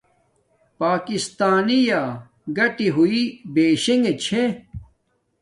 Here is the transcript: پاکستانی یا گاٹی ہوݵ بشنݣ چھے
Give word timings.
پاکستانی 0.81 1.79
یا 1.89 2.03
گاٹی 2.55 2.87
ہوݵ 2.95 3.15
بشنݣ 3.53 4.05
چھے 4.23 4.43